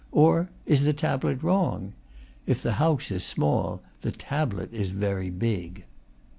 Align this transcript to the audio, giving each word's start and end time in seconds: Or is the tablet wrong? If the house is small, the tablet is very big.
Or 0.11 0.49
is 0.65 0.81
the 0.81 0.93
tablet 0.93 1.43
wrong? 1.43 1.93
If 2.47 2.63
the 2.63 2.71
house 2.81 3.11
is 3.11 3.23
small, 3.23 3.83
the 4.01 4.11
tablet 4.11 4.73
is 4.73 4.93
very 4.93 5.29
big. 5.29 5.83